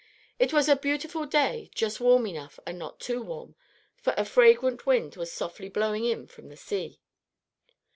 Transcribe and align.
It 0.39 0.51
was 0.51 0.67
a 0.67 0.75
beautiful 0.75 1.27
day, 1.27 1.69
just 1.75 1.99
warm 2.01 2.25
enough 2.25 2.59
and 2.65 2.79
not 2.79 2.99
too 2.99 3.21
warm; 3.21 3.53
for 3.97 4.15
a 4.17 4.25
fragrant 4.25 4.87
wind 4.87 5.15
was 5.15 5.29
blowing 5.37 5.51
softly 5.75 6.11
in 6.11 6.25
from 6.25 6.49
the 6.49 6.57
sea. 6.57 6.99